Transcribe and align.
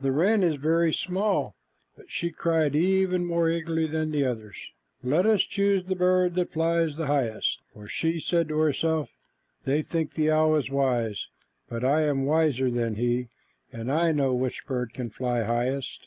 The 0.00 0.12
wren 0.12 0.44
is 0.44 0.54
very 0.54 0.92
small, 0.94 1.56
but 1.96 2.08
she 2.08 2.30
cried 2.30 2.76
even 2.76 3.24
more 3.26 3.50
eagerly 3.50 3.88
than 3.88 4.12
the 4.12 4.24
others, 4.24 4.56
"Let 5.02 5.26
us 5.26 5.42
choose 5.42 5.84
the 5.84 5.96
bird 5.96 6.36
that 6.36 6.52
flies 6.52 6.94
highest," 6.94 7.58
for 7.74 7.88
she 7.88 8.20
said 8.20 8.46
to 8.50 8.58
herself, 8.58 9.10
"They 9.64 9.82
think 9.82 10.14
the 10.14 10.30
owl 10.30 10.54
is 10.54 10.70
wise, 10.70 11.26
but 11.68 11.84
I 11.84 12.02
am 12.02 12.24
wiser 12.24 12.70
than 12.70 12.94
he, 12.94 13.30
and 13.72 13.90
I 13.90 14.12
know 14.12 14.32
which 14.32 14.64
bird 14.64 14.94
can 14.94 15.10
fly 15.10 15.42
highest." 15.42 16.06